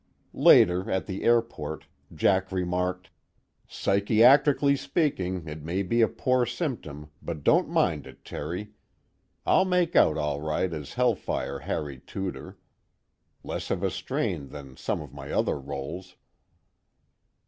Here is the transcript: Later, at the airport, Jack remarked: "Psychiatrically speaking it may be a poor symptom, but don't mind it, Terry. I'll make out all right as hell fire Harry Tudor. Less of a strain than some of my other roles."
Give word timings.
Later, 0.33 0.89
at 0.89 1.05
the 1.05 1.21
airport, 1.21 1.85
Jack 2.11 2.51
remarked: 2.51 3.11
"Psychiatrically 3.69 4.75
speaking 4.75 5.47
it 5.47 5.61
may 5.61 5.83
be 5.83 6.01
a 6.01 6.07
poor 6.07 6.43
symptom, 6.47 7.11
but 7.21 7.43
don't 7.43 7.69
mind 7.69 8.07
it, 8.07 8.25
Terry. 8.25 8.71
I'll 9.45 9.63
make 9.63 9.95
out 9.95 10.17
all 10.17 10.41
right 10.41 10.73
as 10.73 10.95
hell 10.95 11.13
fire 11.13 11.59
Harry 11.59 11.99
Tudor. 11.99 12.57
Less 13.43 13.69
of 13.69 13.83
a 13.83 13.91
strain 13.91 14.49
than 14.49 14.75
some 14.75 15.01
of 15.01 15.13
my 15.13 15.31
other 15.31 15.59
roles." 15.59 16.15